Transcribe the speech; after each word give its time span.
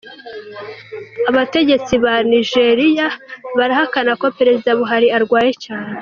Abatagetsi 1.29 1.93
ba 2.03 2.13
Nigeriya 2.29 3.07
barahakana 3.57 4.11
ko 4.21 4.27
Perezida 4.37 4.69
Buhari 4.79 5.07
arwaye 5.17 5.51
cyane. 5.65 5.95